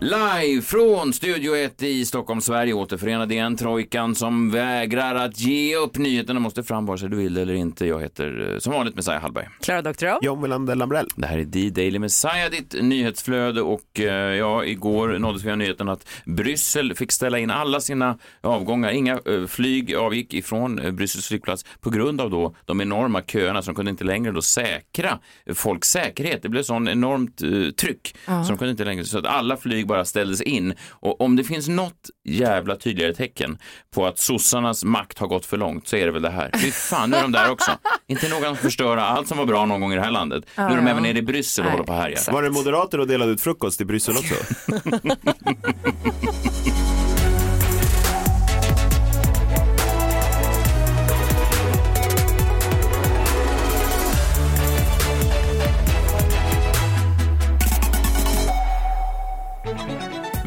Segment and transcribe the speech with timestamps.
[0.00, 3.56] Live från Studio 1 i Stockholm, Sverige återförenade igen.
[3.56, 5.96] Trojkan som vägrar att ge upp.
[5.98, 7.86] Nyheterna måste fram vare sig du vill eller inte.
[7.86, 9.48] Jag heter eh, som vanligt Messiah Hallberg.
[9.60, 10.18] Klara Doktorow.
[10.22, 11.08] John Wilander Lambrell.
[11.16, 15.88] Det här är D-Daily Messiah, ditt nyhetsflöde och eh, ja, igår nåddes vi av nyheten
[15.88, 18.90] att Bryssel fick ställa in alla sina avgångar.
[18.90, 23.70] Inga eh, flyg avgick ifrån Bryssels flygplats på grund av då de enorma köerna så
[23.70, 25.18] de kunde inte längre då säkra
[25.54, 26.42] folks säkerhet.
[26.42, 27.38] Det blev sån enormt
[27.76, 30.74] tryck så de kunde inte längre, så att alla flyg bara ställdes in.
[30.90, 33.58] Och om det finns något jävla tydligare tecken
[33.94, 36.50] på att sossarnas makt har gått för långt så är det väl det här.
[36.62, 37.70] Fy fan, nu är de där också.
[38.06, 40.44] Inte någon att förstöra allt som var bra någon gång i det här landet.
[40.56, 42.18] Nu är de även nere i Bryssel och Nej, håller på att härja.
[42.32, 44.34] Var det moderater och delade ut frukost i Bryssel också?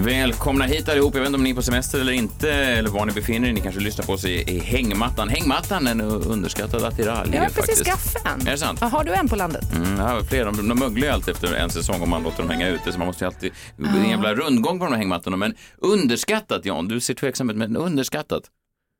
[0.05, 1.13] Välkomna hit allihop.
[1.15, 3.53] Jag vet inte om ni är på semester eller inte, eller var ni befinner er.
[3.53, 5.29] Ni kanske lyssnar på oss i, i hängmattan.
[5.29, 7.85] Hängmattan är en underskattad attiralj Jag har precis faktiskt.
[7.85, 8.47] skaffat en.
[8.47, 8.79] Är det sant?
[8.81, 9.63] Ja, Har du en på landet?
[9.75, 10.45] Mm, ja, fler.
[10.45, 12.97] De, de möglar ju alltid efter en säsong om man låter dem hänga ute, så
[12.97, 13.51] man måste ju alltid...
[13.77, 15.37] Det är en jävla rundgång på de här hängmattorna.
[15.37, 16.87] Men underskattat, Jan.
[16.87, 18.43] Du ser tveksam ut, men underskattat.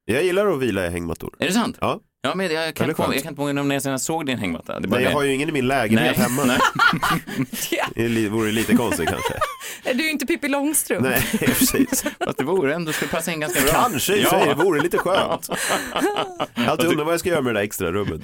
[0.06, 1.36] Jag gillar att vila i hängmattor.
[1.40, 1.78] Är det sant?
[1.82, 2.00] Ja.
[2.24, 3.14] Ja, men jag, Ja, kan, det skönt.
[3.14, 4.80] jag kan inte påminna om när jag senast såg din hängmatta.
[4.80, 5.16] Det Nej, jag det.
[5.16, 6.44] har ju ingen i min lägenhet hemma.
[6.46, 6.58] Nej.
[7.96, 9.34] Det li- vore lite konstigt kanske.
[9.94, 11.02] Du är inte Pippi Långstrump.
[11.02, 12.04] Nej, precis.
[12.26, 13.72] Fast det vore ändå, skulle passa in ganska bra.
[13.72, 15.50] Kanske i sig, det vore lite skönt.
[16.56, 18.22] Jag har alltid undrat vad jag ska göra med det där extra rummet.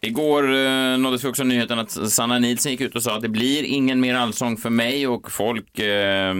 [0.00, 3.28] Igår eh, nåddes vi också nyheten att Sanna Nielsen gick ut och sa att det
[3.28, 6.34] blir ingen mer allsång för mig och folk, eh,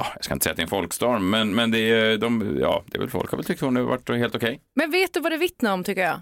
[0.00, 2.56] ja, jag ska inte säga att det är en folkstorm, men, men det, är, de,
[2.60, 4.60] ja, det är väl folk har väl tyckt hon har varit helt okej.
[4.76, 6.14] Men vet du vad det vittnar om tycker jag?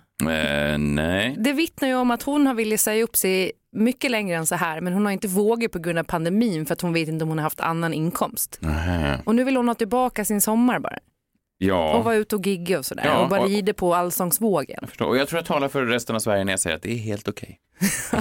[0.73, 1.35] Eh, nej.
[1.39, 4.55] Det vittnar ju om att hon har velat säga upp sig mycket längre än så
[4.55, 7.23] här men hon har inte vågat på grund av pandemin för att hon vet inte
[7.23, 8.59] om hon har haft annan inkomst.
[8.61, 9.19] Nähä.
[9.25, 10.99] Och nu vill hon ha tillbaka sin sommar bara.
[11.61, 13.05] Och Ja, vara ute och gigga och sådär.
[13.07, 14.79] Ja, och bara och- rider på allsångsvågen.
[14.81, 15.07] jag förstår.
[15.07, 16.97] Och jag tror jag talar för resten av Sverige när jag säger att det är
[16.97, 17.59] helt okej.
[17.68, 17.68] Är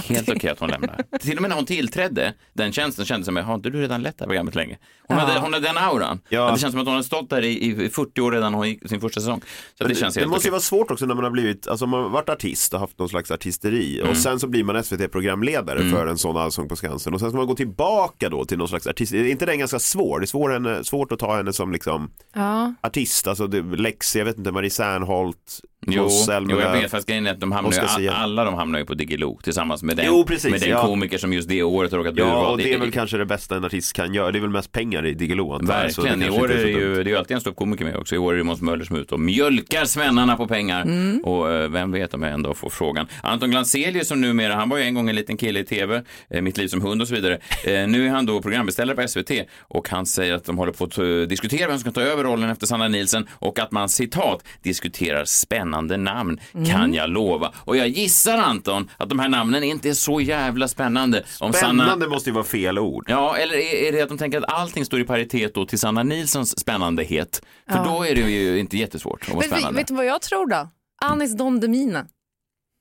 [0.03, 1.01] Helt okej att hon lämnar.
[1.19, 4.01] Till och med när hon tillträdde den tjänsten kändes det som, har inte du redan
[4.01, 4.77] lett det här programmet länge?
[5.07, 5.23] Hon, Ja.
[5.23, 6.19] hade, hon hade den auran.
[6.29, 6.51] Ja.
[6.51, 8.89] Det känns som att hon har stått där i, i 40 år redan hon gick
[8.89, 9.41] sin första säsong.
[9.77, 10.51] Så det, Det, känns det helt måste ju okej.
[10.51, 13.09] vara svårt också när man har blivit, alltså man har varit artist och haft någon
[13.09, 17.19] slags artisteri och sen så blir man SVT-programledare för en sån Allsång på Skansen och
[17.19, 19.13] sen ska man gå tillbaka då till någon slags artist.
[19.13, 20.19] Är inte den ganska svår?
[20.19, 22.73] Det är svår henne, svårt att ta henne som liksom Ja.
[22.83, 25.59] artist, alltså det, Lexi, jag vet inte, Marie Serneholt,
[25.89, 26.09] Jo,
[26.49, 28.93] jo, jag vet, fast grejen är att de hamnar ju, alla de hamnar ju på
[28.93, 30.85] Diggiloo tillsammans med den, Jo, precis, med den ja.
[30.85, 33.25] komiker som just det året har råkat bli Ja, och det är väl kanske det
[33.25, 34.31] bästa en artist kan göra.
[34.31, 37.11] Det är väl mest pengar i Diggiloo Verkligen, i år är det ju, det är
[37.11, 38.15] ju alltid en ståuppkomiker med också.
[38.15, 40.81] I år är det Måns Möller som är ute och mjölkar svennarna på pengar.
[40.81, 41.19] Mm.
[41.23, 43.07] Och eh, vem vet om jag ändå får frågan.
[43.23, 46.41] Anton Glanzelius som numera, han var ju en gång en liten kille i tv, eh,
[46.41, 47.39] Mitt liv som hund och så vidare.
[47.63, 50.83] Eh, nu är han då programbeställare på SVT och han säger att de håller på
[50.83, 54.43] att diskutera vem som ska ta över rollen efter Sanna Nielsen och att man citat
[54.63, 57.53] diskuterar spännande namn, kan jag lova.
[57.57, 61.23] Och jag gissar Anton att de här namnen inte är så jävla spännande.
[61.39, 61.83] Om Sanna...
[61.83, 63.05] Spännande måste ju vara fel ord.
[63.07, 65.79] Ja, eller är, är det att de tänker att allting står i paritet då till
[65.79, 67.41] Sanna Nilssons spännandehet?
[67.71, 69.79] För då är det ju inte jättesvårt att vara Men spännande.
[69.79, 70.69] vet du vad jag tror då?
[71.05, 72.05] Anis Don Demina.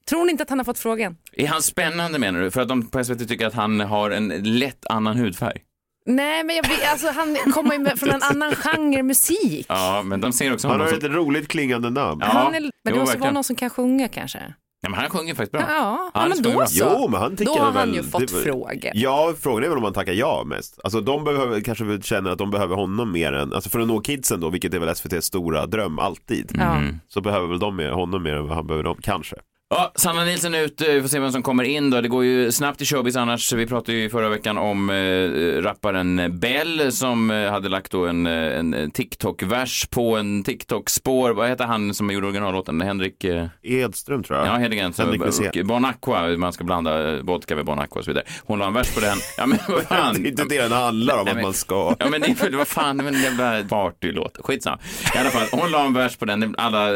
[0.08, 1.16] Tror ni inte att han har fått frågan?
[1.32, 2.50] Är han spännande menar du?
[2.50, 4.28] För att de på SVT tycker att han har en
[4.58, 5.60] lätt annan hudfärg?
[6.06, 9.66] Nej, men jag, alltså, han kommer ju från en annan genre musik.
[9.68, 10.98] Ja, men de ser också Han har som...
[10.98, 12.20] ett roligt klingande namn.
[12.24, 13.20] Ja, han är, men det jo, måste verkligen.
[13.20, 14.38] vara någon som kan sjunga kanske.
[14.82, 15.60] Ja, men han sjunger faktiskt bra.
[15.68, 16.66] Ja, ja, men då bra.
[16.66, 16.96] så.
[16.98, 18.90] Jo, men han tycker Då har väl, han ju fått det- frågor.
[18.94, 20.80] Ja, frågan är väl om han tackar ja mest.
[20.84, 23.86] Alltså de behöver, kanske väl känner att de behöver honom mer än, alltså för att
[23.88, 26.52] nå kidsen då, vilket är väl SVTs stora dröm alltid.
[26.58, 26.82] Ja.
[27.08, 29.36] Så behöver väl de mer, honom mer än vad han behöver dem, kanske.
[29.68, 32.00] Ja, Sanna Nilsson är ute, vi får se vem som kommer in då.
[32.00, 33.52] Det går ju snabbt i showbiz annars.
[33.52, 38.26] Vi pratade ju förra veckan om eh, rapparen Bell som eh, hade lagt då en,
[38.26, 41.30] eh, en TikTok-vers på en TikTok-spår.
[41.30, 42.80] Vad heter han som gjorde originallåten?
[42.80, 43.24] Henrik?
[43.24, 43.46] Eh...
[43.62, 44.48] Edström tror jag.
[44.48, 45.22] Ja, Henrik.
[45.22, 48.24] Och Bon Aqua, man ska blanda vodka med Bon Aqua och så vidare.
[48.44, 49.18] Hon la en vers på den.
[49.36, 50.14] Ja, men vad fan.
[50.22, 51.96] Det är inte det den handlar om, att men- man ska.
[51.98, 54.38] Ja men det vad fan, det var en jävla partylåt.
[54.40, 54.78] Skitsamma.
[55.14, 56.54] I alla fall, hon la en vers på den.
[56.58, 56.88] Alla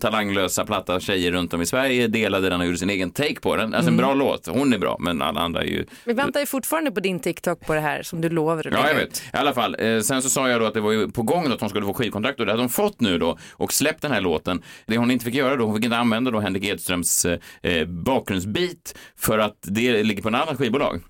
[0.00, 3.56] talanglösa platta tjejer runt om i Sverige delade den och gjorde sin egen take på
[3.56, 3.74] den.
[3.74, 3.92] Alltså Mm.
[3.92, 6.90] en bra låt, hon är bra, men alla andra är ju Vi väntar ju fortfarande
[6.90, 9.22] på din TikTok på det här som du lovar att Ja, jag vet.
[9.32, 9.76] I alla fall.
[9.78, 11.70] Eh, sen så sa jag då att det var ju på gång då att hon
[11.70, 14.62] skulle få skivkontrakt och det hade hon fått nu då och släppt den här låten.
[14.86, 17.24] Det hon inte fick göra då, hon fick inte använda då Henrik Edströms
[17.62, 21.00] eh, bakgrundsbit för att det ligger på en annan skivbolag.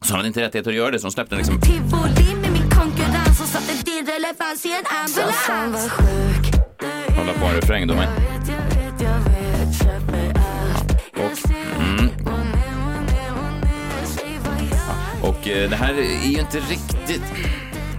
[0.00, 1.60] Så hon hade inte rättighet att göra det, så hon släppte den liksom.
[1.60, 5.36] Tivoli med min konkurrens och satte din relevans i en ambulans.
[5.36, 6.54] Fan vad sjuk.
[7.16, 8.08] Hon la på en refräng då, men
[15.22, 17.22] Och eh, det här är ju inte riktigt...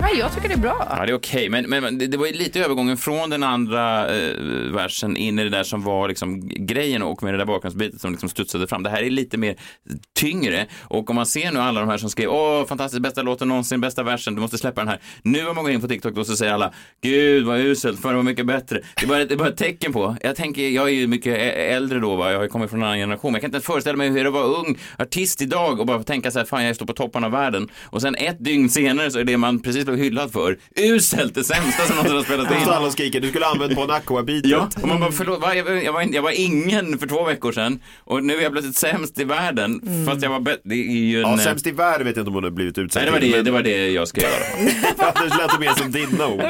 [0.03, 0.87] Nej, jag tycker det är bra.
[0.89, 3.43] Ja, det är okej, men, men men det, det var ju lite övergången från den
[3.43, 4.35] andra eh,
[4.73, 8.11] versen in i det där som var liksom grejen och med det där bakgrundsbitet som
[8.11, 8.83] liksom studsade fram.
[8.83, 9.55] Det här är lite mer
[10.15, 13.47] tyngre och om man ser nu alla de här som skrev åh, fantastiskt, bästa låten
[13.47, 14.99] någonsin, bästa versen, du måste släppa den här.
[15.21, 18.13] Nu har man gått in på TikTok och så säger alla, gud vad uselt, förr
[18.13, 18.81] var mycket bättre.
[18.95, 21.37] Det är, bara, det är bara ett tecken på, jag tänker, jag är ju mycket
[21.55, 22.31] äldre då, va?
[22.31, 24.09] jag har ju kommit från en annan generation, men jag kan inte ens föreställa mig
[24.09, 26.93] hur det var ung artist idag och bara tänka så här, fan jag står på
[26.93, 27.69] toppen av världen.
[27.83, 31.43] Och sen ett dygn senare så är det man precis blev hyllad för, uselt, det
[31.43, 32.69] sämsta som någonsin har spelat in.
[32.69, 34.49] Alla skriker, du skulle ha använt på Aqua-beatet.
[34.49, 35.55] Ja, och man bara, förlåt, va?
[35.55, 38.77] jag, jag, var, jag var ingen för två veckor sedan och nu är jag plötsligt
[38.77, 40.61] sämst i världen fast jag var bättre.
[40.63, 41.29] Det är ju en...
[41.31, 43.29] Ja, sämst i världen vet jag inte om hon har blivit Nej, det var det,
[43.31, 45.29] men- det var det jag alla fall.
[45.29, 45.91] det lät mer som
[46.21, 46.41] ord.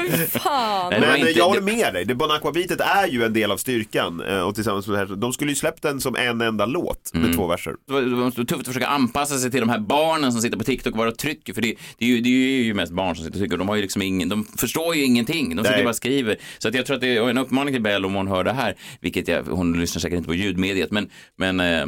[0.42, 0.90] Fan.
[0.90, 3.52] Nej, Men eh, inte- jag håller med dig, det Bon Aqua-beatet är ju en del
[3.52, 4.22] av styrkan.
[4.30, 7.10] eh, Och tillsammans med det här, de skulle ju släppt den som en enda låt
[7.14, 7.36] med Mm.
[7.36, 7.74] två verser.
[7.88, 10.58] Det var, det var tufft att försöka anpassa sig till de här barnen som sitter
[10.58, 11.54] på TikTok och bara trycker.
[11.54, 13.58] För det, det, är ju, det är ju mest barn som sitter och trycker.
[13.58, 15.56] De, har ju liksom ingen, de förstår ju ingenting.
[15.56, 15.84] De sitter Nej.
[15.84, 16.38] bara skriver.
[16.58, 18.54] Så att jag tror att det är en uppmaning till Bell om hon hör det
[18.54, 18.76] här.
[19.02, 20.92] Vilket jag, hon lyssnar säkert inte på ljudmediet.
[20.92, 21.86] Men, men eh,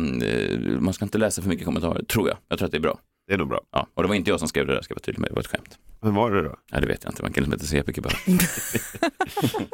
[0.80, 2.38] man ska inte läsa för mycket kommentarer, tror jag.
[2.50, 3.00] Jag tror att det är bra.
[3.28, 3.62] Det är nog bra.
[3.72, 5.30] Ja, och det var inte jag som skrev det där, ska jag vara tydlig med.
[5.30, 5.78] Det var ett skämt.
[6.06, 6.56] Vem var det då?
[6.72, 7.22] Ja, det vet jag inte.
[7.22, 8.14] Man kan inte säga mycket bara.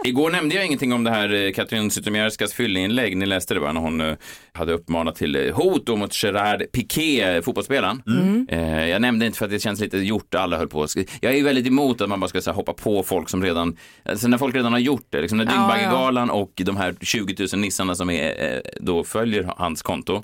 [0.05, 3.17] Igår nämnde jag ingenting om det här eh, Katrin Zytomierskas fylleinlägg.
[3.17, 3.71] Ni läste det va?
[3.73, 4.13] När hon eh,
[4.53, 8.01] hade uppmanat till eh, hot mot Gerard Piqué, fotbollsspelaren.
[8.49, 10.35] Eh, jag nämnde inte för att det känns lite gjort.
[10.35, 10.87] Alla höll på.
[11.21, 13.43] Jag är ju väldigt emot att man bara ska så här, hoppa på folk som
[13.43, 15.21] redan, alltså när folk redan har gjort det.
[15.21, 19.81] Liksom när Ja, Dyngbaggegalan och de här 20 000 nissarna som är, då följer hans
[19.81, 20.21] konto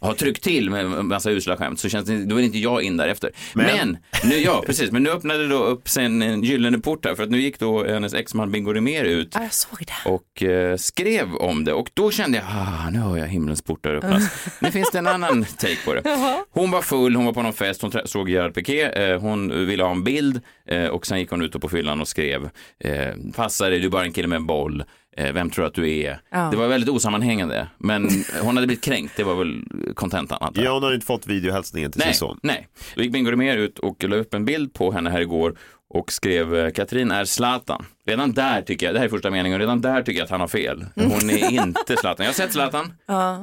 [0.00, 2.82] har tryckt till med en massa usla skämt så känns det, då är inte jag
[2.82, 3.30] in därefter.
[3.54, 3.96] Men, Men-
[4.30, 7.14] nu, ja precis, men nu öppnade det då upp sig en, en gyllene port här
[7.14, 10.10] för att nu gick då hennes exman Bingo Rimér ut Ja, jag såg det.
[10.10, 13.94] och eh, skrev om det och då kände jag, ah, nu hör jag himlens portar
[13.94, 14.48] öppnas.
[14.60, 16.02] nu finns det en annan take på det.
[16.50, 19.84] Hon var full, hon var på någon fest, hon såg Gerard Piqué, eh, hon ville
[19.84, 22.50] ha en bild eh, och sen gick hon ut på fyllan och skrev,
[22.80, 24.84] eh, passa dig, du är bara en kille med en boll.
[25.16, 26.20] Eh, vem tror du att du är?
[26.30, 26.48] Ja.
[26.50, 28.10] Det var väldigt osammanhängande, men
[28.42, 29.62] hon hade blivit kränkt, det var väl
[29.94, 30.70] kontentan antar jag.
[30.70, 32.38] Ja, hon har inte fått videohälsningen till Nej, sin son.
[32.42, 32.68] nej.
[32.94, 35.56] Då gick Bingo Rimér ut och la upp en bild på henne här igår
[35.94, 37.84] och skrev eh, Katrin är Zlatan.
[38.06, 40.30] Redan där tycker jag, det här är första meningen, och redan där tycker jag att
[40.30, 40.84] han har fel.
[40.94, 42.26] Hon är inte Zlatan.
[42.26, 42.92] Jag har sett Zlatan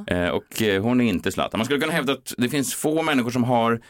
[0.06, 1.58] eh, och hon är inte Zlatan.
[1.58, 3.80] Man skulle kunna hävda att det finns få människor som har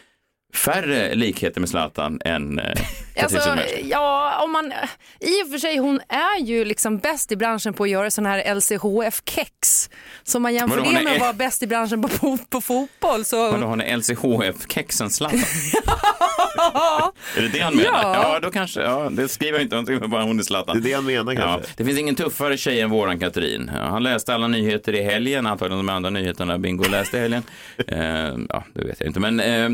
[0.55, 2.61] färre likheter med Zlatan än
[3.17, 4.73] Alltså, ja, om man,
[5.21, 8.27] I och för sig, hon är ju liksom bäst i branschen på att göra sån
[8.27, 9.91] här LCHF-kex.
[10.23, 12.39] Så om man jämför Vadå, det är- med att vara bäst i branschen på, på,
[12.51, 13.53] på fotboll så...
[13.53, 15.39] Vadå, hon är LCHF-kexen Zlatan?
[17.37, 18.03] är det det han menar?
[18.03, 18.33] Ja.
[18.33, 20.81] Ja, då kanske, ja, det skriver jag inte, jag skriver bara hon är Zlatan.
[20.81, 21.73] Det är det han menar Ja, kanske.
[21.77, 23.71] det finns ingen tuffare tjej än våran Katrin.
[23.75, 27.43] Ja, Han läste alla nyheter i helgen, antagligen de andra nyheterna Bingo läste i helgen.
[27.89, 29.69] Eh, ja, det vet jag inte, men eh,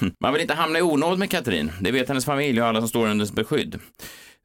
[0.20, 1.72] man vill inte hamna i onåd med Katrin.
[1.80, 3.78] Det vet hennes familj och alla som står under beskydd.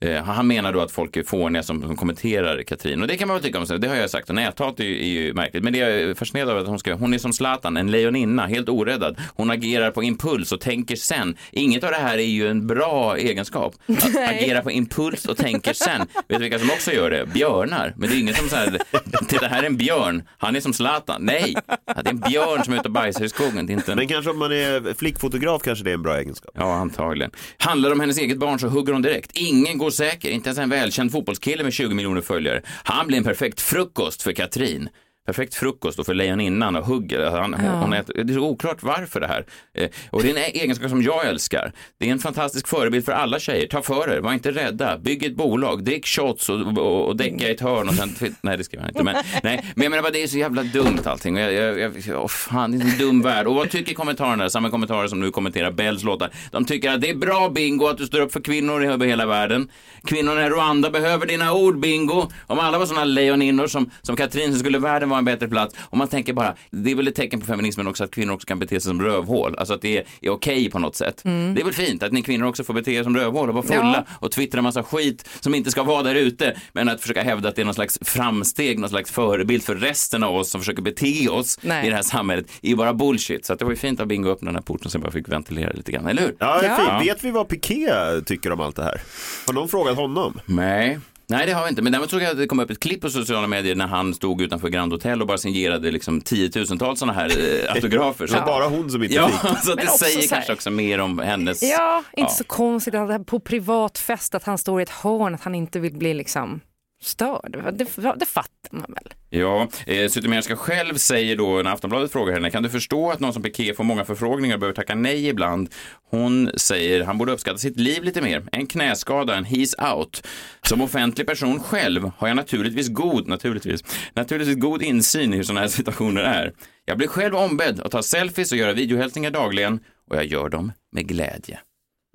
[0.04, 3.28] Eh, han menar då att folk är fåniga som, som kommenterar Katrin och det kan
[3.28, 3.80] man väl tycka om sig.
[3.80, 5.64] Det har jag sagt och näthat är, ju- är ju märkligt.
[5.64, 8.46] Men det jag är fascinerad av att hon ska, hon är som Zlatan, en lejoninna,
[8.48, 9.18] helt oräddad.
[9.36, 11.38] Hon agerar på impuls och tänker sen.
[11.52, 13.76] Inget av det här är ju en bra egenskap.
[13.88, 16.00] Att agera på impuls och tänker sen.
[16.00, 17.26] Vet du vilka som också gör det?
[17.34, 17.94] Björnar.
[17.98, 18.80] Men det är ingen som säger,
[19.28, 21.22] titta här är en björn, han är som Zlatan.
[21.26, 23.66] Nej, det är en björn som är ute och bajsar i skogen.
[23.66, 23.98] Det är inte en...
[23.98, 26.52] Men kanske om man är flickfotograf kanske det är en bra egenskap.
[26.58, 27.32] Ja, antagligen.
[27.58, 29.32] Handlar det om hennes eget barn så hugger hon direkt.
[29.34, 32.62] Ingen går säker, inte ens en välkänd fotbollskille med 20 miljoner följare.
[32.84, 34.90] Han blir en perfekt frukost för Katrin.
[35.26, 37.32] Perfekt frukost då för lejoninnan och hugger.
[37.32, 39.46] Han, hon, hon äter, det är så oklart varför det här.
[39.74, 41.72] Eh, och det är en egenskap som jag älskar.
[42.00, 43.68] Det är en fantastisk förebild för alla tjejer.
[43.68, 44.98] Ta för er, var inte rädda.
[44.98, 48.16] Bygg ett bolag, drick shots och, och, och däcka i ett hörn och sen...
[48.42, 49.04] Nej, det ska jag inte.
[49.04, 51.36] Men, nej, men jag menar bara, det är så jävla dumt allting.
[51.36, 53.48] Och Jag, jag, jag, åh, fan, det är en dum värld.
[53.48, 54.50] Och vad tycker kommentarerna?
[54.50, 56.30] Samma kommentarer som nu kommenterar Bells låtar.
[56.52, 59.26] De tycker att det är bra bingo att du står upp för kvinnor över hela
[59.26, 59.70] världen.
[60.04, 62.28] Kvinnorna i Rwanda behöver dina ord bingo.
[62.48, 65.76] Om alla var sådana lejoninnor som, som Katrin så skulle världen vara en bättre plats.
[65.80, 68.46] Och man tänker bara, det är väl ett tecken på feminismen också att kvinnor också
[68.48, 69.56] kan bete sig som rövhål.
[69.58, 71.22] Alltså att det är, är okej på något sätt.
[71.24, 71.30] Det
[71.62, 74.06] är väl fint att ni kvinnor också får bete er som rövhål och vara fulla
[74.20, 76.58] och twittra en massa skit som inte ska vara där ute.
[76.74, 80.24] Men att försöka hävda att det är någon slags framsteg, någon slags förebild för resten
[80.24, 81.88] av oss som försöker bete oss Nej.
[81.88, 83.46] i det här samhället är ju bara bullshit.
[83.46, 85.12] Så att det var ju fint att Bingo öppnade den här porten så jag bara
[85.12, 86.36] fick ventilera lite grann, eller hur?
[86.40, 86.76] Ja, Ja.
[86.78, 87.10] fint.
[87.10, 87.90] Vet vi vad Piqué
[88.26, 89.02] tycker om allt det här?
[89.48, 90.40] Har någon frågat honom?
[90.46, 91.00] Nej.
[91.38, 91.82] Nej, det har vi inte.
[91.82, 94.14] Men däremot såg jag att det kom upp ett klipp på sociala medier när han
[94.14, 97.26] stod utanför Grand Hotel och bara signerade liksom tiotusentals sådana här
[97.66, 98.28] eh, autografer.
[98.28, 99.58] Så bara hon som inte Ja, fick.
[99.64, 101.64] så att det säger så här- kanske också mer om hennes...
[101.64, 105.36] Ja, inte så konstigt att han på privat fest att han står i ett hörn,
[105.36, 106.62] att han inte vill bli liksom
[107.06, 107.52] störd.
[107.74, 109.14] Det, det fattar man väl.
[109.30, 113.34] Ja, eh, Zytomierska själv säger då när Aftonbladet frågar henne, kan du förstå att någon
[113.34, 115.70] som Piqué får många förfrågningar och behöver tacka nej ibland?
[116.10, 118.44] Hon säger, han borde uppskatta sitt liv lite mer.
[118.52, 120.28] En knäskada, en he's out.
[120.62, 123.84] Som offentlig person själv har jag naturligtvis god, naturligtvis,
[124.14, 126.54] naturligtvis god insyn i hur sådana här situationer är.
[126.86, 129.80] Jag blir själv ombedd att ta selfies och göra videohälsningar dagligen
[130.10, 131.60] och jag gör dem med glädje.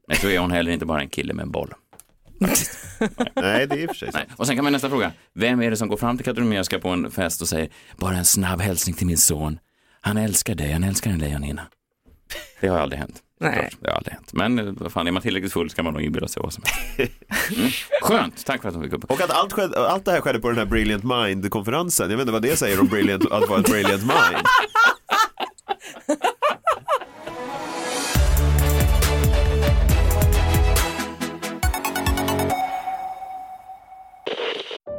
[0.09, 1.75] Men så är hon heller inte bara en kille med en boll.
[3.35, 4.26] Nej, det är i och för sig Nej.
[4.37, 5.12] Och sen kan man nästa fråga.
[5.35, 8.25] Vem är det som går fram till Katarina på en fest och säger bara en
[8.25, 9.59] snabb hälsning till min son.
[10.00, 11.62] Han älskar dig, han älskar en lejonhinna.
[12.61, 13.23] Det har aldrig hänt.
[13.40, 13.71] Nej.
[13.80, 14.33] Det har aldrig hänt.
[14.33, 16.64] Men eh, vad fan, är man tillräckligt full ska man nog inbilla sig vad som
[16.66, 17.12] helst.
[17.57, 17.71] Mm.
[18.02, 19.04] Skönt, tack för att de fick upp.
[19.04, 22.11] Och att allt, skedde, allt det här skedde på den här Brilliant Mind-konferensen.
[22.11, 24.47] Jag vet inte vad det säger om brilliant, att vara ett Brilliant Mind.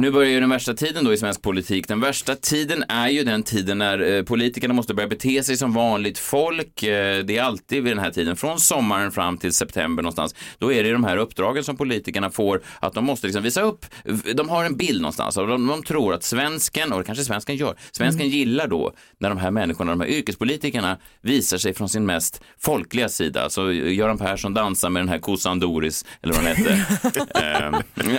[0.00, 1.88] Nu börjar ju den värsta tiden då i svensk politik.
[1.88, 5.72] Den värsta tiden är ju den tiden när eh, politikerna måste börja bete sig som
[5.72, 6.82] vanligt folk.
[6.82, 10.34] Eh, det är alltid vid den här tiden, från sommaren fram till september någonstans.
[10.58, 13.86] Då är det de här uppdragen som politikerna får, att de måste liksom visa upp.
[14.34, 17.56] De har en bild någonstans och de, de tror att svensken, och det kanske svensken
[17.56, 22.06] gör, svensken gillar då när de här människorna, de här yrkespolitikerna visar sig från sin
[22.06, 23.50] mest folkliga sida.
[23.50, 26.86] Så Göran Persson dansar med den här kossan Doris, eller vad hon hette.
[27.40, 27.74] Ehm,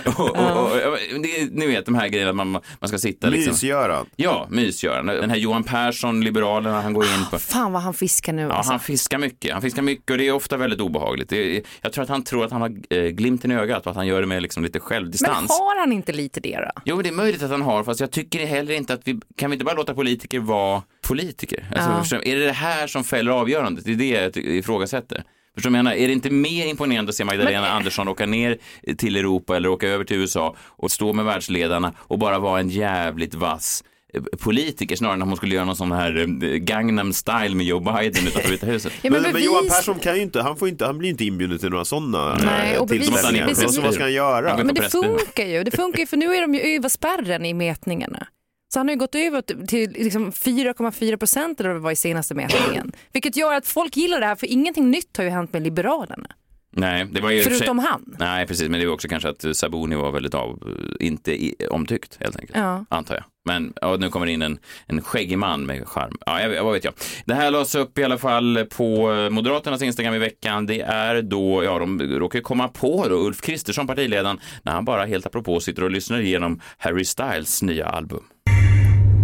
[0.06, 3.52] och, och, och, det, vet de här grejerna, man, man ska sitta liksom.
[3.52, 4.06] Mys-Göran.
[4.16, 5.06] Ja, mysgöran.
[5.06, 7.38] Den här Johan Persson, Liberalerna, han går in på...
[7.38, 8.72] Fan vad han fiskar nu Ja, alltså.
[8.72, 9.52] han fiskar mycket.
[9.52, 11.28] Han fiskar mycket och det är ofta väldigt obehagligt.
[11.28, 13.90] Det är, jag tror att han tror att han har eh, glimten i ögat och
[13.90, 15.50] att han gör det med liksom lite Men självdistans.
[15.50, 16.80] har han inte lite det då?
[16.84, 19.50] Jo, det är möjligt att han har, fast jag tycker heller inte att vi, kan
[19.50, 21.64] vi inte bara låta politiker vara politiker?
[21.76, 22.22] Alltså, Ja.
[22.22, 23.84] Är det det här som fäller avgörandet?
[23.84, 25.24] Det är det jag ifrågasätter.
[25.54, 25.92] Förstår du menar?
[25.92, 28.58] Är det inte mer imponerande att se Magdalena Andersson åka ner
[28.98, 32.68] till Europa eller åka över till USA och stå med världsledarna och bara vara en
[32.68, 37.12] jävligt vass eh, politiker snarare än att hon skulle göra någon sån här eh, Gangnam
[37.12, 38.92] style med Joe Biden utanför Vita huset.
[39.02, 41.12] Ja, Men, men, bevis- Johan Persson kan ju inte, han, får inte, han blir ju
[41.12, 43.46] inte inbjuden till några sådana Nej, och bevis- tillställningar.
[43.46, 44.56] bevis- Så vad ska han göra?
[44.64, 45.64] Men det funkar ju.
[45.64, 48.26] Det funkar ju för nu är de ju över spärren i mätningarna.
[48.72, 51.96] Så han har ju gått över till liksom 4,4 procent eller vad det var i
[51.96, 52.92] senaste mätningen.
[53.12, 56.28] Vilket gör att folk gillar det här för ingenting nytt har ju hänt med Liberalerna.
[56.74, 58.16] Nej, det var ju i och för sig- Förutom han.
[58.18, 60.58] Nej, precis, men det var också kanske att Sabuni var väldigt av,
[61.00, 62.84] inte i, omtyckt helt enkelt, Ja.
[62.88, 63.24] antar jag.
[63.44, 66.16] Men ja, nu kommer det in en, en skäggig man med charm.
[66.26, 66.94] Ja, jag, vad vet jag.
[67.24, 70.66] Det här lades upp i alla fall på eh, Moderaternas Instagram i veckan.
[70.66, 75.04] Det är då, ja, de råkar komma på då Ulf Kristersson, partiledaren, när han bara
[75.04, 78.22] helt apropå sitter och lyssnar igenom Harry Styles nya album.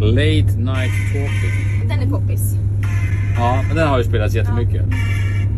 [0.00, 1.88] Late Night Talking.
[1.88, 2.40] Den är poppis.
[3.36, 4.82] Ja, men den har ju spelats jättemycket.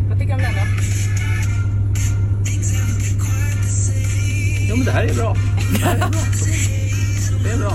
[0.09, 0.70] Vad tycker du om den då?
[4.71, 5.35] Jo, men det här är bra.
[5.71, 6.09] Det här är bra.
[7.43, 7.71] Det är bra.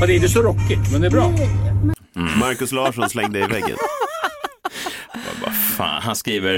[0.00, 1.32] Och det är inte så rockigt, men det är bra.
[2.40, 3.76] Marcus Larsson slängde i väggen.
[5.44, 6.54] Vad fan Han skriver,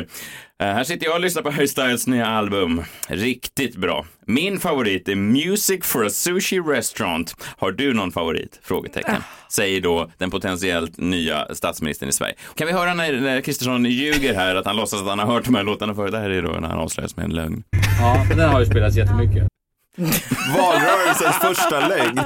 [0.62, 2.82] "Eh, här sitter jag och lyssnar på Harry Styles nya album.
[3.08, 4.06] Riktigt bra.
[4.26, 7.36] Min favorit är Music for a Sushi Restaurant.
[7.58, 8.60] Har du någon favorit?
[8.62, 9.16] Frågetecken.
[9.52, 12.34] Säger då den potentiellt nya statsministern i Sverige.
[12.56, 15.44] Kan vi höra när när Kristersson ljuger här, att han låtsas att han har hört
[15.44, 16.12] de här låtarna förut?
[16.12, 17.62] Det här är då när han avslöjas med en lögn.
[18.00, 19.51] Ja, men den har ju spelats jättemycket.
[20.56, 22.20] Valrörelsens första lögn.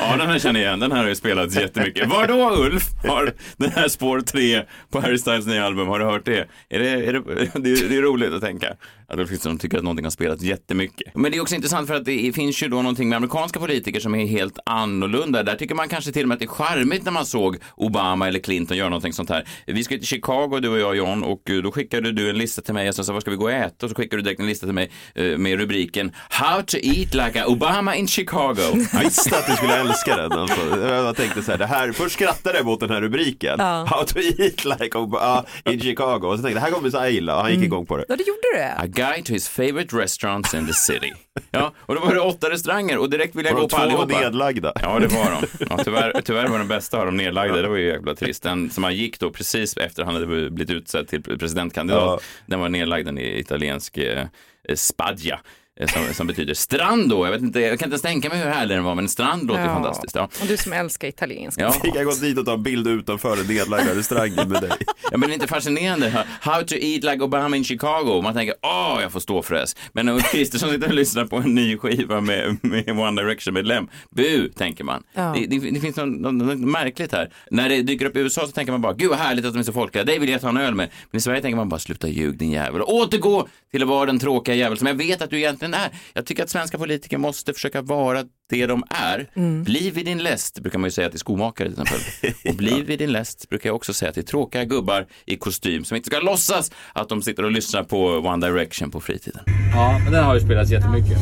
[0.00, 0.80] Ja, den här känner jag igen.
[0.80, 2.08] Den här har ju spelats jättemycket.
[2.08, 2.82] Var då Ulf?
[3.08, 6.46] Har den här spår 3 på Harry Styles nya album, har du hört det?
[6.68, 7.20] Är det, är det,
[7.54, 8.76] det, är, det är roligt att tänka
[9.10, 11.14] att Ulf Kristersson tycker att någonting har spelats jättemycket.
[11.14, 14.00] Men det är också intressant för att det finns ju då någonting med amerikanska politiker
[14.00, 15.42] som är helt annorlunda.
[15.42, 18.28] Där tycker man kanske till och med att det är charmigt när man såg Obama
[18.28, 19.48] eller Clinton göra någonting sånt här.
[19.66, 22.74] Vi ska till Chicago, du och jag John, och då skickade du en lista till
[22.74, 22.86] mig.
[22.86, 23.86] Jag sa, var ska vi gå och äta?
[23.86, 27.14] Och så skickade du direkt en lista till mig eh, med rubriken How to eat
[27.14, 28.54] like a Obama in Chicago.
[28.92, 30.32] Jag visste att du skulle älska den.
[30.32, 30.80] Alltså.
[30.88, 33.54] Jag tänkte så här, det här, först skrattade jag mot den här rubriken.
[33.58, 33.84] Ja.
[33.84, 36.26] How to eat like Obama in Chicago.
[36.26, 37.36] Och så tänkte jag, det här kommer jag gilla.
[37.36, 38.04] Och han gick igång på det.
[38.08, 38.74] Ja, det gjorde det.
[39.00, 41.12] Guide to his favorite restaurants in the city.
[41.50, 44.20] Ja, och då var det åtta restauranger och direkt ville jag Var gå på allihopa.
[44.20, 44.72] nedlagda?
[44.82, 45.66] Ja, det var de.
[45.70, 47.62] Ja, tyvärr, tyvärr var den bästa av de nedlagda.
[47.62, 48.42] Det var ju jävla trist.
[48.42, 52.02] Den som han gick då precis efter han hade blivit utsedd till presidentkandidat.
[52.02, 52.20] Ja.
[52.46, 54.26] Den var nedlagd den i italiensk eh,
[54.74, 55.40] Spadja.
[55.80, 57.26] Eh, Som, som betyder strand då.
[57.26, 59.46] Jag, vet inte, jag kan inte ens tänka mig hur härlig den var, men strand
[59.46, 59.74] låter Ja.
[59.74, 60.14] fantastiskt.
[60.14, 60.28] Ja.
[60.40, 61.62] Och du som älskar italienska.
[61.62, 61.90] Ja.
[61.94, 64.70] Jag gå dit och ta en bild utanför den nedlagda restaurangen med dig.
[65.10, 66.24] Ja, men det är inte fascinerande.
[66.40, 68.20] How to eat like Obama in Chicago.
[68.22, 69.66] Man tänker, åh, jag får stå för det.
[69.92, 73.88] Men när Ulf Kristersson sitter och lyssnar på en ny skiva med, med One Direction-medlem,
[74.10, 75.02] bu, tänker man.
[75.14, 75.34] Ja.
[75.36, 77.32] Det, det, det finns något, något, något märkligt här.
[77.50, 79.58] När det dyker upp i USA så tänker man bara, gud vad härligt att de
[79.58, 80.88] är så folkliga, det vill jag ta en öl med.
[81.10, 82.82] Men i Sverige tänker man bara, sluta ljug din jävel.
[82.82, 85.90] Och återgå till att vara den tråkiga jävel som jag vet att du egentligen är.
[86.12, 89.30] Jag tycker att svenska politiker måste försöka vara det de är.
[89.64, 92.32] Bli vid din läst, brukar man ju säga till skomakare till exempel.
[92.50, 95.96] Och bli vid din läst brukar jag också säga till tråkiga gubbar i kostym som
[95.96, 99.42] inte ska låtsas att de sitter och lyssnar på One Direction på fritiden.
[99.74, 101.18] Ja, men den har ju spelats jättemycket.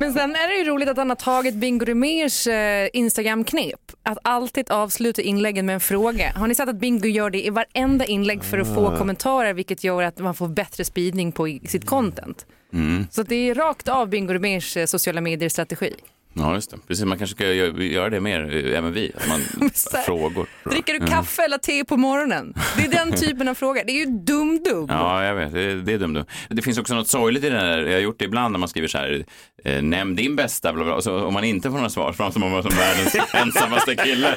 [0.00, 3.83] Men sen är det ju roligt att han har tagit Bingo Rimérs eh, Instagram-knep.
[4.06, 6.32] Att alltid avsluta inläggen med en fråga.
[6.34, 8.96] Har ni sett att Bingo gör det i varenda inlägg för att få Ah.
[8.98, 12.46] kommentarer vilket gör att man får bättre spridning på sitt content.
[12.72, 13.06] Mm.
[13.10, 15.94] Så det är rakt av Bingo Rimérs eh, sociala medier-strategi.
[16.36, 16.76] Ja, just det.
[16.88, 19.12] Precis, man kanske ska göra, det mer, eh, även vi.
[19.16, 19.40] Att man
[19.92, 20.46] här, frågor.
[20.70, 22.54] Dricker du kaffe eller te på morgonen?
[22.76, 23.82] Det är den typen av fråga.
[23.86, 24.86] Det är ju dum-dum.
[24.88, 25.52] Ja, jag vet.
[25.52, 26.24] Det, är- det är dumt.
[26.48, 27.78] Det finns också något sorgligt i det där.
[27.82, 29.24] Jag har gjort det ibland när man skriver så här,
[29.64, 31.00] eh, nämn din bästa, bla, bla.
[31.02, 34.34] Så, om man inte får några svar, framstår man som världens ensammaste kille.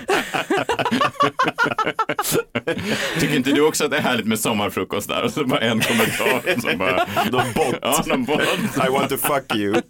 [3.20, 5.24] Tycker inte du också att det är härligt med sommarfrukost där?
[5.24, 6.78] Och så bara en kommentar.
[6.78, 7.76] Bara, Någon bot.
[7.82, 8.42] ja, någon bot.
[8.88, 9.82] I want to fuck you.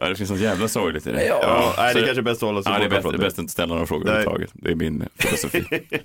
[0.00, 1.26] Ja, det finns något jävla sorgligt i det.
[1.26, 3.12] Ja, nej, det är kanske bäst att hålla sig Ja, det är borta bäst, från
[3.12, 4.50] det är bäst att inte ställa några frågor överhuvudtaget.
[4.54, 5.64] Det är min filosofi.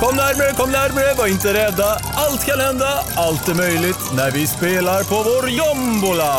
[0.00, 1.84] Kom närmare, kom närmare, var inte rädda.
[2.14, 6.34] Allt kan hända, allt är möjligt när vi spelar på vår jombola.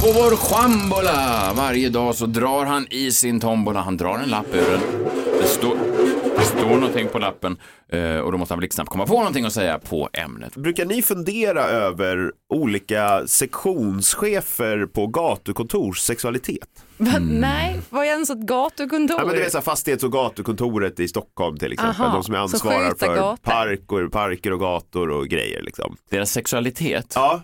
[0.00, 3.80] På vår chambola varje dag så drar han i sin tombola.
[3.80, 4.80] Han drar en lapp ur den.
[5.40, 5.76] Det står,
[6.58, 7.56] står någonting på lappen
[7.88, 10.56] eh, och då måste han blixtsnabbt komma på någonting att säga på ämnet.
[10.56, 16.68] Brukar ni fundera över olika sektionschefer på gatukontors sexualitet?
[16.96, 17.12] Va?
[17.20, 19.16] Nej, vad är ens ett gatukontor?
[19.20, 22.04] Ja, men det är så här fastighets och gatukontoret i Stockholm till exempel.
[22.04, 23.36] Aha, de som är ansvarar för gator.
[23.42, 25.62] parker, parker och gator och grejer.
[25.62, 25.96] Liksom.
[26.10, 27.12] Deras sexualitet?
[27.14, 27.42] Ja.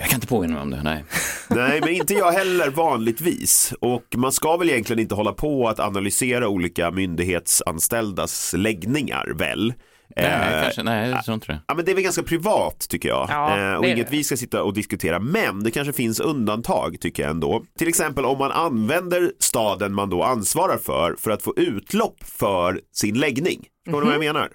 [0.00, 1.04] Jag kan inte påminna mig om det, nej.
[1.48, 3.74] Nej, men inte jag heller vanligtvis.
[3.80, 9.74] Och man ska väl egentligen inte hålla på att analysera olika myndighetsanställdas läggningar, väl?
[10.16, 11.60] Nej, Eh, kanske, nej, jag tror inte det.
[11.66, 13.26] Ja, men det är väl ganska privat tycker jag.
[13.30, 15.20] Ja, eh, och inget vi ska sitta och diskutera.
[15.20, 17.64] Men det kanske finns undantag tycker jag ändå.
[17.78, 22.80] Till exempel om man använder staden man då ansvarar för för att få utlopp för
[22.92, 23.64] sin läggning.
[23.84, 24.34] Förstår du vad jag Mhm.
[24.34, 24.48] menar?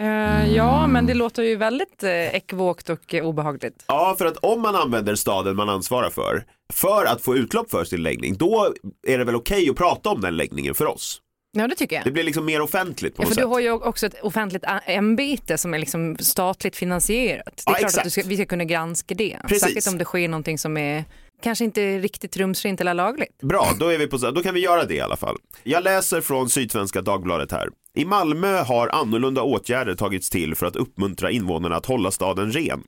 [0.00, 3.84] Eh, ja, men det låter ju väldigt eh, ekvokt och eh, obehagligt.
[3.86, 7.84] Ja, för att om man använder staden man ansvarar för för att få utlopp för
[7.84, 8.74] sin läggning, då
[9.06, 11.20] är det väl okej att prata om den läggningen för oss.
[11.52, 12.04] Ja, det tycker jag.
[12.04, 13.48] Det blir liksom mer offentligt på Ja, något för du sätt.
[13.50, 17.44] har ju också ett offentligt ämbete som är liksom statligt finansierat.
[17.66, 17.98] Det är Ja, klart exakt.
[17.98, 19.36] att du ska, vi ska kunna granska det.
[19.42, 19.60] Precis.
[19.60, 21.04] Särskilt om det sker någonting som är
[21.42, 23.42] kanske inte riktigt rumsrent eller lagligt.
[23.42, 25.36] Bra, då, är vi på, då kan vi göra det i alla fall.
[25.62, 27.68] Jag läser från Sydsvenska Dagbladet här.
[27.94, 32.82] I Malmö har annorlunda åtgärder tagits till för att uppmuntra invånarna att hålla staden ren.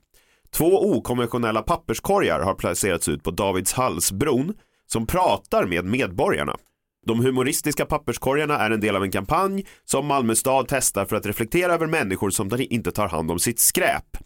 [0.53, 4.53] Två okonventionella papperskorgar har placerats ut på Davidshallsbron
[4.87, 6.57] som pratar med medborgarna.
[7.05, 11.25] De humoristiska papperskorgarna är en del av en kampanj som Malmö stad testar för att
[11.25, 14.17] reflektera över människor som inte tar hand om sitt skräp.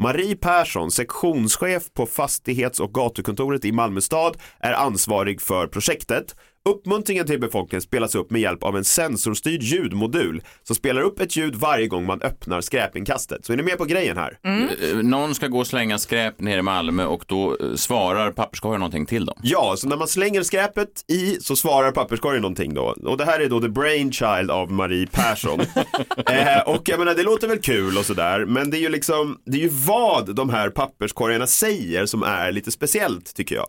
[0.00, 6.36] Marie Persson, sektionschef på fastighets och gatukontoret i Malmö stad, är ansvarig för projektet.
[6.64, 11.36] Uppmuntringen till befolkningen spelas upp med hjälp av en sensorstyrd ljudmodul som spelar upp ett
[11.36, 13.44] ljud varje gång man öppnar skräpinkastet.
[13.46, 14.38] Så är ni med på grejen här?
[14.42, 18.80] Eh, Någon ska gå och slänga skräp nere i Malmö och då eh, svarar papperskorgen
[18.80, 19.36] någonting till dem.
[19.42, 22.94] Ja, så när man slänger skräpet i så svarar papperskorgen någonting då.
[23.04, 25.60] Och det här är då the brainchild av Marie Persson.
[26.30, 29.38] eh, och jag menar, det låter väl kul och sådär, men det är ju liksom,
[29.46, 33.66] det är ju vad de här papperskorgarna säger som är lite speciellt tycker jag.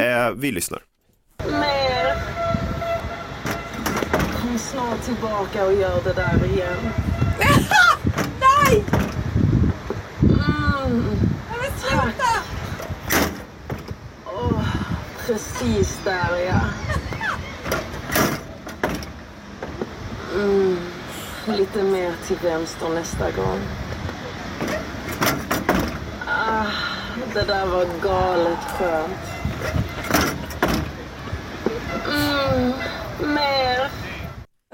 [0.00, 0.82] Eh, vi lyssnar.
[1.50, 1.83] Mer.
[4.74, 6.92] Snart tillbaka och gör det där igen.
[8.40, 8.84] Nej!
[10.22, 11.04] Mm.
[11.90, 12.14] Tack.
[14.26, 14.64] Åh,
[15.26, 16.60] precis där ja.
[20.34, 20.78] Mm.
[21.46, 23.60] Lite mer till vänster nästa gång.
[26.26, 26.66] Ah,
[27.34, 29.18] det där var galet skönt.
[32.08, 32.72] Mm,
[33.34, 33.63] mer.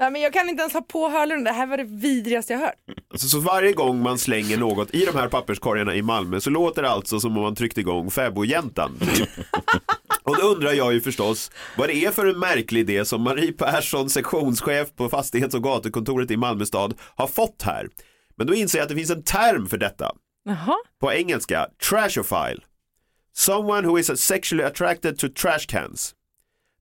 [0.01, 1.43] Nej, men jag kan inte ens ha på hörluren.
[1.43, 2.75] Det här var det vidrigaste jag hört.
[3.11, 6.81] Alltså, så varje gång man slänger något i de här papperskorgarna i Malmö så låter
[6.81, 8.97] det alltså som om man tryckte igång fäbodjäntan.
[9.15, 9.29] typ.
[10.23, 13.51] Och då undrar jag ju förstås vad det är för en märklig idé som Marie
[13.51, 17.89] Persson, sektionschef på fastighets och gatukontoret i Malmö stad, har fått här.
[18.37, 20.11] Men då inser jag att det finns en term för detta.
[20.45, 20.75] Jaha.
[21.01, 22.59] På engelska, trashophile.
[23.33, 26.15] Someone who is sexually attracted to trash cans.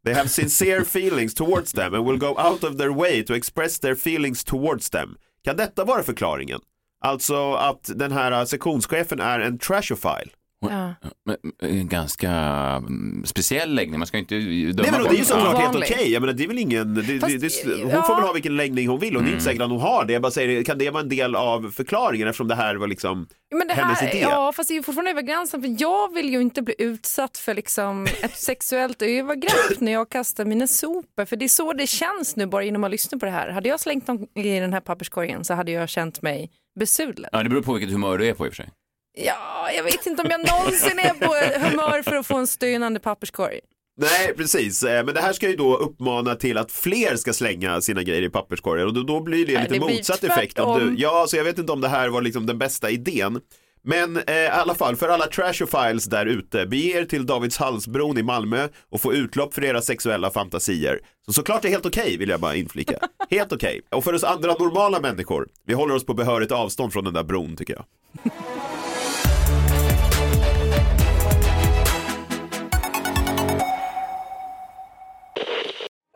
[0.05, 3.79] They have sincere feelings towards them and will go out of their way to express
[3.79, 5.17] their feelings towards them.
[5.45, 6.61] Kan detta vara förklaringen?
[7.05, 10.31] Alltså att den här äh, sektionschefen är en trashophile.
[10.61, 10.95] Ja.
[11.27, 15.25] Men, eh, Ganska mm, speciell läggning, man ska inte döma Nej men det är ju
[15.25, 18.03] såklart helt okej, jag menar det är väl ingen, det, det, Fast, det, hon ja.
[18.03, 19.45] får väl ha vilken läggning hon vill och det är inte Mm.
[19.45, 20.13] säkert att hon har det.
[20.13, 23.27] Jag bara säger, kan det vara en del av förklaringen eftersom det här var liksom
[23.55, 24.19] Men det hennes här, idé?
[24.21, 25.63] ja, fast det är ju fortfarande över gränsen.
[25.63, 30.45] För jag vill ju inte bli utsatt för liksom ett sexuellt övergrepp när jag kastar
[30.45, 31.25] mina sopor.
[31.25, 33.49] För det är så det känns nu bara genom att lyssna på det här.
[33.51, 37.29] Hade jag slängt dem i den här papperskorgen så hade jag känt mig besudlad.
[37.33, 38.71] Ja, det beror på vilket humör du är på i och för sig.
[39.15, 43.01] Ja, jag vet inte om jag någonsin är på humör för att få en stönande
[43.01, 43.61] papperskorg.
[44.01, 44.83] Nej, precis.
[44.83, 48.23] Eh, Men det här ska ju då uppmana till att fler ska slänga sina grejer
[48.23, 50.59] i papperskorgar och då, då blir det Nej, lite det blir motsatt effekt.
[50.59, 53.41] Om du, ja, så jag vet inte om det här var liksom den bästa idén.
[53.83, 58.23] Men eh, i alla fall, för alla trashophiles där ute, bege er till Davidshalsbron i
[58.23, 61.01] Malmö och få utlopp för era sexuella fantasier.
[61.27, 62.99] Så såklart det är helt okej, vill jag bara inflika.
[63.31, 63.81] Helt okej.
[63.91, 67.23] Och för oss andra normala människor, vi håller oss på behörigt avstånd från den där
[67.23, 67.85] bron tycker jag.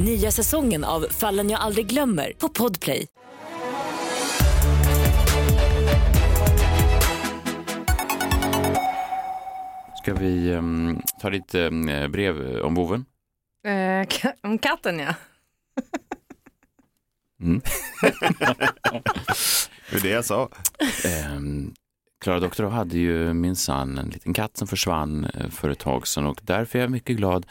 [0.00, 3.06] Nya säsongen av Fallen jag aldrig glömmer på Podplay.
[10.02, 13.04] Ska vi ehm, ta lite um, brev om boven?
[13.66, 13.70] Eh,
[14.06, 15.14] ka- om katten ja.
[17.40, 17.60] Mm.
[19.90, 20.48] Det är det jag sa.
[21.04, 21.74] Ehm,
[22.20, 26.26] Klara Doktorow hade ju minsann en liten katt som försvann eh, för ett tag sedan
[26.26, 27.46] och därför är jag mycket glad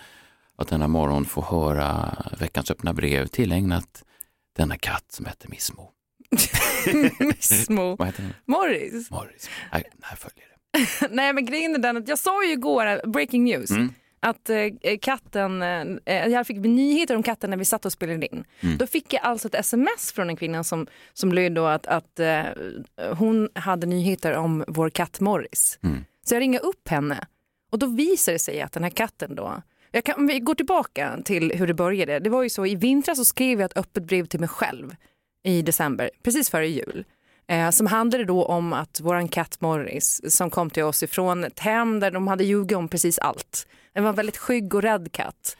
[0.58, 4.04] att denna morgon få höra veckans öppna brev tillägnat
[4.56, 5.90] denna katt som heter Missmo.
[7.20, 7.96] Missmo.
[7.96, 8.34] Vad heter den?
[8.46, 9.12] Morris.
[9.12, 9.50] Morris.
[9.72, 11.08] Här, här följer det.
[11.16, 13.94] Nej men grejen är den att jag sa ju igår, breaking news, Mm.
[14.20, 18.44] att eh, katten, eh, jag fick nyheter om katten när vi satt och spelade in.
[18.60, 18.78] Mm.
[18.78, 22.20] Då fick jag alltså ett sms från en kvinna som, som löd då att, att
[22.20, 22.44] eh,
[23.18, 25.80] hon hade nyheter om vår katt Morris.
[25.84, 26.06] Mm.
[26.26, 27.28] Så jag ringer upp henne
[27.72, 29.62] och då visar det sig att den här katten då,
[29.96, 32.20] jag kan, om vi går tillbaka till hur det började.
[32.20, 34.96] Det var ju så i vintras så skrev jag ett öppet brev till mig själv
[35.44, 37.06] i december, precis före jul.
[37.48, 41.60] Eh, som handlade då om att våran katt Morris som kom till oss ifrån ett
[41.60, 43.68] hem där de hade ljugit om precis allt.
[43.94, 45.58] Det var en väldigt skygg och rädd katt.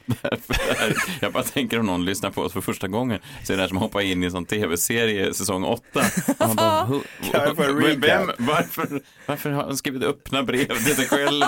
[1.22, 3.68] Jag bara tänker om någon lyssnar på oss för första gången så är det här
[3.68, 6.02] som att hoppa in i en sån tv-serie säsong åtta.
[6.40, 10.44] Man bara, "Hu- Kan jag få en vem, recap?" varför, varför har han skrivit öppna
[10.44, 11.44] brev till sig själv?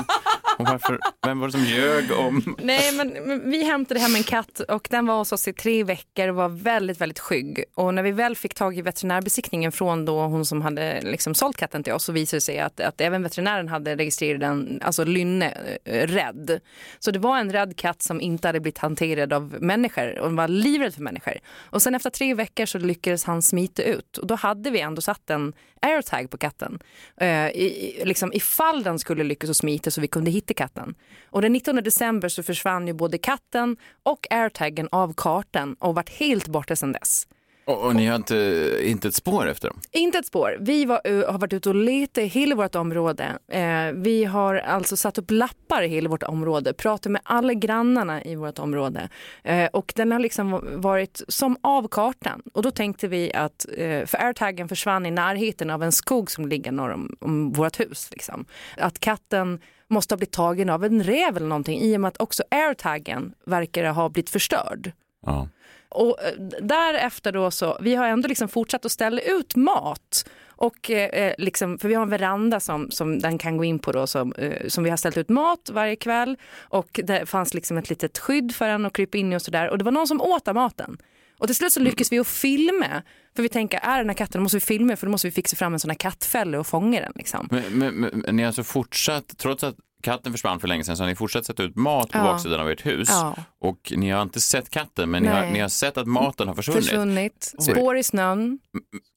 [0.58, 2.56] Och varför, vem var det som ljög om...
[2.64, 5.84] Nej, men, men vi hämtade hem en katt och den var hos oss i tre
[5.84, 7.64] veckor och var väldigt, väldigt skygg.
[7.76, 11.58] Och när vi väl fick tag i veterinärbesiktningen från då hon som hade liksom sålt
[11.58, 15.04] katten till oss så visade det sig att, att även veterinären hade registrerat den, alltså
[15.04, 16.60] Lynne, eh, rädd.
[17.00, 20.48] Så det var en rädd katt som inte hade blivit hanterad av människor och var
[20.48, 21.34] livrädd för människor.
[21.58, 25.02] Och sen efter tre veckor så lyckades han smita ut och då hade vi ändå
[25.02, 26.80] satt en airtag på katten.
[27.18, 30.96] Eh, i, liksom, ifall den skulle lyckas att smita så vi kunde hitta katten.
[31.30, 36.10] Och den 19 december så försvann ju både katten och airtaggen av kartan och varit
[36.10, 37.28] helt borta sedan dess.
[37.66, 39.80] Och, och ni har inte, inte ett spår efter dem?
[39.92, 40.58] Inte ett spår.
[40.60, 43.38] Vi var, ö, har varit ute och letat i hela vårt område.
[43.52, 48.24] Eh, vi har alltså satt upp lappar i hela vårt område, pratat med alla grannarna
[48.24, 49.10] i vårt område.
[49.44, 52.42] Eh, och den har liksom varit som av kartan.
[52.54, 56.48] Och då tänkte vi att, eh, för airtaggen försvann i närheten av en skog som
[56.48, 58.10] ligger norr om, om vårt hus.
[58.12, 58.46] Liksom.
[58.78, 62.22] Att katten måste ha blivit tagen av en räv eller någonting i och med att
[62.22, 64.92] också airtaggen verkar ha blivit förstörd.
[65.26, 65.48] Ja.
[65.90, 70.26] Och eh, därefter då så, vi har ändå liksom fortsatt att ställa ut mat.
[70.58, 73.80] Och eh, eh, liksom, för vi har en veranda som, som den kan gå in
[73.80, 76.38] på då som, eh, som vi har ställt ut mat varje kväll.
[76.60, 79.70] Och det fanns liksom ett litet skydd för den att krypa in i och sådär.
[79.70, 80.98] Och det var någon som åt av maten.
[81.38, 83.04] Och till slut så lyckades vi att filma.
[83.36, 85.32] För vi tänker, är den här katten, då måste vi filma för då måste vi
[85.32, 87.12] fixa fram en sån här kattfälla och fånga den.
[87.16, 87.48] Liksom.
[87.52, 91.04] Men, men, men ni har alltså fortsatt, trots att katten försvann för länge sedan, så
[91.04, 92.24] har ni fortsatt sätta ut mat på Ja.
[92.24, 93.08] baksidan av ert hus.
[93.12, 93.36] Ja.
[93.62, 96.56] Och ni har inte sett katten, men ni har, ni har sett att maten har
[96.56, 96.86] försvunnit.
[96.86, 98.60] Försvunnit, spår i snön.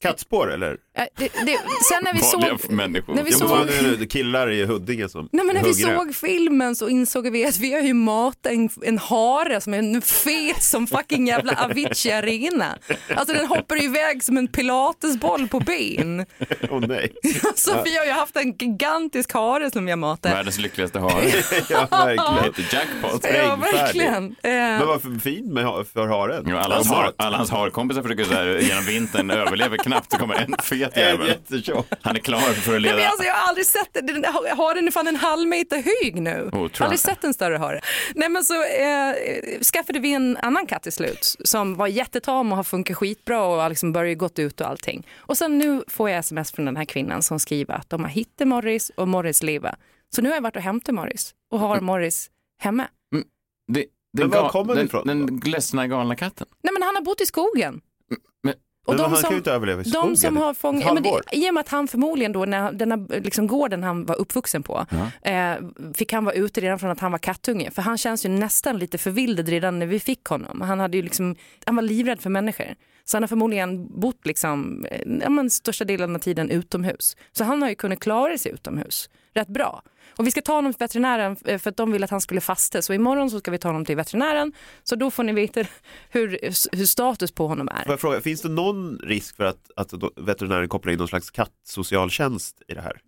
[0.03, 0.77] Kattspår eller?
[0.97, 2.73] Det, det, sen när vi Vanliga såg...
[2.73, 3.15] människor.
[3.15, 3.93] När vi Ja, men såg...
[3.93, 7.47] är det, killar i Huddinge som Nej, men när vi såg filmen så insåg vi
[7.47, 11.65] att vi har ju matat en, en hare som är en fet som fucking jävla
[11.65, 12.79] Avicii Arena.
[13.17, 16.27] Alltså den hoppar ju iväg som en pilatesboll på ben.
[16.71, 17.13] Åh nej.
[17.55, 20.33] Så vi har ju haft en gigantisk hare som vi har matat.
[20.33, 21.25] Världens lyckligaste hare.
[21.69, 22.69] ja, verkligen.
[22.73, 23.27] Jackpot.
[23.37, 24.25] Ja, verkligen.
[24.43, 26.45] Eh, Men varför fint med, ha- för haren?
[26.49, 30.11] Ja, alla, hans har, alla hans harkompisar försöker så här, genom vintern överlever knappt.
[30.11, 31.35] Det kommer en fet jävel.
[32.03, 32.97] Han är klar för att Nej, leda.
[32.97, 33.89] men alltså, jag har aldrig sett.
[34.03, 34.25] Den
[34.57, 36.49] Haren är fan en halv meter hög nu.
[36.53, 36.85] Oh, jag.
[36.85, 37.81] aldrig sett en större hare.
[38.15, 39.15] Nej, men så eh,
[39.73, 43.69] skaffade vi en annan katt till slut som var jättetam och har funkat skitbra och
[43.69, 45.07] liksom börjat gått ut och allting.
[45.17, 48.11] Och sen nu får jag sms från den här kvinnan som skriver att de har
[48.11, 49.75] hittat Morris och Morris lever.
[50.15, 52.31] Så nu har jag varit och hämtat Morris och har Morris
[52.63, 52.89] hemma.
[53.73, 56.47] Det, Men den var ga- kommer den den, ifrån Den ledsna galna katten.
[56.63, 57.81] Nej men han har bott i skogen.
[58.43, 58.55] Men,
[58.87, 60.17] Och men de han som- kan ju inte överleva i De skogen.
[60.17, 62.91] som har fångat, ja, men det, i och med att han förmodligen då, när den
[62.93, 64.87] här liksom, gården han var uppvuxen på,
[65.23, 65.55] eh,
[65.95, 67.71] fick han vara ute redan från att han var kattunge.
[67.71, 70.61] För han känns ju nästan lite förvildad redan när vi fick honom.
[70.61, 72.67] Han, hade ju liksom, han var livrädd för människor.
[73.09, 77.17] Så han har förmodligen bott liksom, eh, ja, men, största delen av tiden utomhus.
[77.33, 79.83] Så han har ju kunnat klara sig utomhus rätt bra.
[80.17, 82.41] Och vi ska ta honom till veterinären eh, för att de vill att han skulle
[82.41, 82.83] fasta.
[82.83, 84.53] Så imorgon så ska vi ta honom till veterinären.
[84.83, 85.65] Så då får ni veta
[86.11, 86.39] hur,
[86.77, 87.85] hur status på honom är.
[87.85, 91.31] Får jag fråga, finns det någon risk för att, att veterinären kopplar in någon slags
[91.31, 93.01] kattsocialtjänst i det här?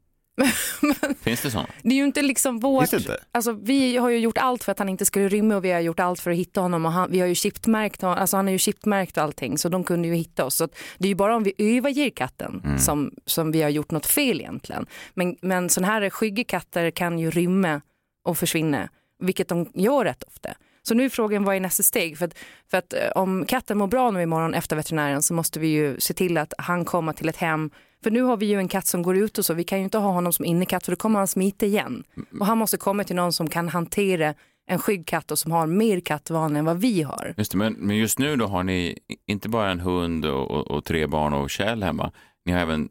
[1.21, 1.69] Finns det sånt?
[1.83, 2.89] Det är ju inte liksom vårt...
[2.89, 3.25] Finns det inte?
[3.33, 5.81] Alltså, vi har ju gjort allt för att han inte skulle rymma och vi har
[5.81, 6.87] gjort allt för att hitta honom.
[6.87, 9.69] Och han, vi har ju chipmärkt honom, alltså han är ju chipmärkt och allting så
[9.69, 10.55] de kunde ju hitta oss.
[10.55, 12.79] Så att det är ju bara om vi överger katten Mm.
[12.79, 14.87] som, som vi har gjort något fel egentligen.
[15.15, 17.81] Men, men sådana här skygga katter kan ju rymma
[18.25, 18.89] och försvinna,
[19.23, 20.49] vilket de gör rätt ofta.
[20.83, 22.19] Så nu är frågan vad är nästa steg?
[22.19, 22.35] För att,
[22.71, 26.01] för att eh, om katten mår bra nu imorgon efter veterinären så måste vi ju
[26.01, 27.71] se till att han kommer till ett hem.
[28.03, 29.85] För nu har vi ju en katt som går ut och så, vi kan ju
[29.85, 32.05] inte ha honom som innekatt för då kommer han smita igen.
[32.41, 34.35] Och han måste komma till någon som kan hantera
[34.67, 37.35] en skygg katt och som har mer kattvana än vad vi har.
[37.37, 40.71] Just det, men, men just nu då har ni inte bara en hund och, och,
[40.71, 42.13] och tre barn och Kjell hemma.
[42.45, 42.89] Ni har även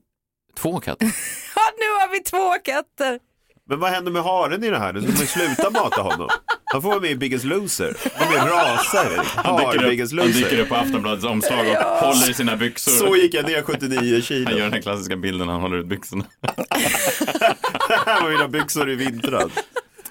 [0.58, 1.06] två katter.
[1.56, 3.20] Ja, nu har vi två katter!
[3.66, 4.94] Men vad händer med haren i det här?
[4.94, 6.30] Nu ska sluta mata honom.
[6.72, 7.98] Han får vara med i Biggest Loser.
[8.20, 9.26] De är rasar.
[9.36, 11.76] Han dyker, Biggest upp, han dyker upp på Aftonbladets omslag och
[12.08, 12.92] håller i sina byxor.
[12.92, 14.52] Så gick jag ner 79 Han kilo.
[14.52, 16.26] gör den här klassiska bilden när han håller ut byxorna.
[16.42, 19.52] Det här var mina byxor i vintras.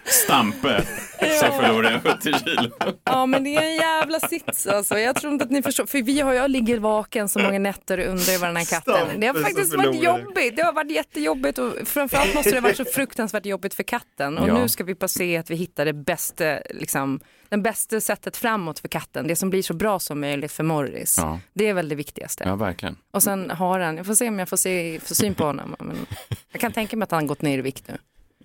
[0.08, 0.82] Stampe,
[1.40, 2.70] så förlorar jag 70 kilo.
[3.04, 4.98] Ja men det är en jävla sits alltså.
[4.98, 5.86] Jag tror inte att ni förstår.
[5.86, 9.20] För vi har, jag ligger vaken så många nätter och undrar över den här katten.
[9.20, 10.22] Det har Stampe faktiskt som varit förlorade.
[10.24, 10.56] jobbigt.
[10.56, 14.38] Det har varit jättejobbigt och framförallt måste det ha varit så fruktansvärt jobbigt för katten.
[14.38, 14.54] Och Ja.
[14.58, 18.78] nu ska vi bara se att vi hittar det bästa, liksom, den bästa sättet framåt
[18.78, 19.26] för katten.
[19.26, 21.14] Det som blir så bra som möjligt för Morris.
[21.18, 21.40] Ja.
[21.54, 22.44] Det är väl det viktigaste.
[22.46, 22.96] Ja, verkligen.
[23.10, 25.76] Och sen har han, jag får se om jag får, se, får syn på honom.
[25.78, 25.96] Men
[26.52, 27.98] jag kan tänka mig att han gått ner i vikt nu.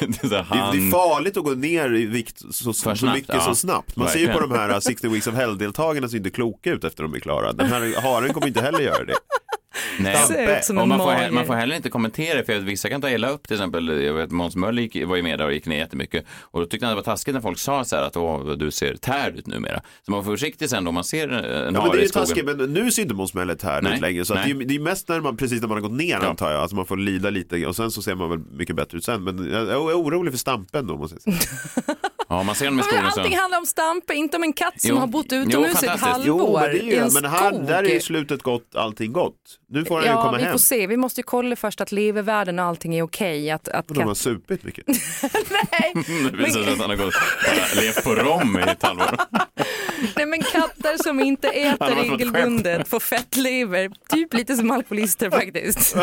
[0.00, 0.76] Det är, är- han...
[0.76, 3.40] det är farligt att gå ner i vikt så, så, snabbt, mycket ja.
[3.40, 3.96] så snabbt.
[3.96, 4.68] Man ser ju på Verkligen.
[4.68, 7.52] de här 60 Weeks of Hell-deltagarna ser inte kloka ut efter de är klara.
[7.52, 9.14] Den här haren kommer inte heller göra det.
[9.98, 10.16] Nej,
[10.68, 13.28] och man, får, man får heller inte kommentera för jag vet, vissa kan ta illa
[13.28, 14.02] upp till exempel.
[14.02, 16.66] Jag vet Måns Möller gick, var ju med där och gick ner jättemycket och då
[16.66, 19.36] tyckte han det var taskigt när folk sa så här att Åh, du ser tärd
[19.36, 19.82] ut numera.
[20.02, 22.08] Så man får vara försiktig sen då man ser en Ja, men det är ju
[22.08, 24.24] taskigt, men nu ser inte Måns Möller här Nej, ut längre.
[24.24, 26.16] Så att det, är, det är mest när man, precis när man har gått ner
[26.16, 26.60] antar jag.
[26.60, 29.24] Alltså man får lida lite och sen så ser man väl mycket bättre ut sen.
[29.24, 31.94] Men jag jag är orolig för Stampen då måste jag säga.
[32.34, 33.20] Ja, man ser dem i skogen så.
[33.20, 34.96] allting handlar om Stampe, inte om en katt som Jo.
[34.96, 37.50] har bott utomhus i ett halvår Jo, men, det är i ju, en men här,
[37.50, 37.66] skog.
[37.66, 39.34] där är ju slutet gott, allting gott.
[39.70, 40.52] Nu får han ju Ja, komma vi hem.
[40.52, 40.86] får se.
[40.86, 43.50] Vi måste ju kolla först att levervärden och allting är okej.
[43.50, 44.18] Att, att Och de har katt...
[44.18, 44.84] supit mycket.
[46.30, 47.14] Det visar sig att han har gått,
[47.76, 49.16] levt på rom i ett halvår.
[50.16, 53.90] Nej, men katter som inte har äter regelbundet får fettlever.
[54.08, 55.94] Typ lite som alkoholister faktiskt.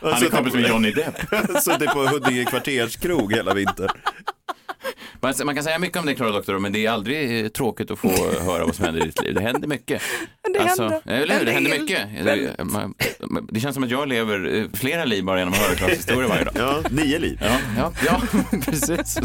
[0.00, 1.14] Han är kompis med Johnny Depp.
[1.62, 3.88] Suttit på Huddinge kvarterskrog hela vintern.
[5.20, 7.90] Man, man kan säga mycket om det Klara Doktor, men det är aldrig eh, tråkigt
[7.90, 8.08] att få
[8.40, 9.34] höra vad som händer i ditt liv.
[9.34, 10.02] Det händer mycket.
[10.54, 11.44] Det händer eller hur?
[11.46, 12.00] Det händer mycket.
[12.24, 12.94] Det, man,
[13.52, 16.28] det känns som att jag lever eh, flera liv bara genom att höra Klaras historia
[16.28, 16.54] varje dag.
[16.58, 17.38] Ja, nio liv.
[17.42, 18.20] Ja, ja, ja
[18.64, 19.18] precis.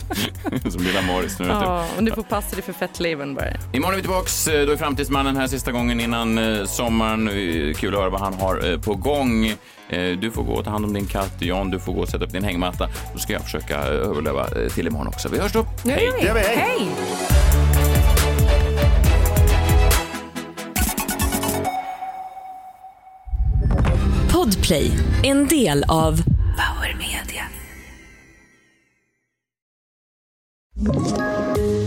[0.73, 1.45] Som lilla Morris nu.
[1.47, 3.45] Ja, och du får passa dig för fettlevern bara.
[3.73, 4.47] Imorgon är vi tillbaks.
[4.47, 7.27] Eh, Då är Framtidsmannen här sista gången innan eh, sommaren.
[7.27, 9.53] Eh, Kul att höra vad han har eh, på gång.
[9.89, 11.33] Eh, Du får gå och ta hand om din katt.
[11.39, 12.89] John, du får gå och sätta upp din hängmatta.
[13.13, 15.29] Då ska jag försöka eh, överleva eh, till imorgon också.
[15.29, 15.65] Vi hörs då.
[15.83, 16.39] Nu gör vi.
[16.39, 16.55] Hej.
[16.57, 16.87] Hej!
[24.31, 24.91] Podplay,
[25.23, 26.17] en del av
[26.57, 27.43] Power Media.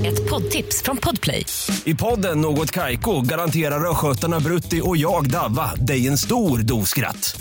[0.07, 1.47] Ett poddtips från Podplay.
[1.85, 7.41] I podden Något Kaiko garanterar östgötarna Brutti och jag, Davva, dig en stor dos skratt.